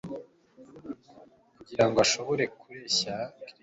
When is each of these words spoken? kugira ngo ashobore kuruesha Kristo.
kugira 1.57 1.83
ngo 1.87 1.97
ashobore 2.05 2.43
kuruesha 2.59 3.13
Kristo. 3.37 3.59